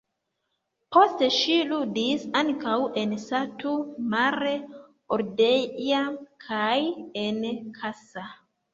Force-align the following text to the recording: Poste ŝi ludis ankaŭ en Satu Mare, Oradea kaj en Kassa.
Poste 0.95 1.27
ŝi 1.35 1.57
ludis 1.71 2.25
ankaŭ 2.41 2.79
en 3.03 3.15
Satu 3.27 3.75
Mare, 4.17 4.57
Oradea 5.21 6.05
kaj 6.49 6.75
en 7.29 7.45
Kassa. 7.81 8.31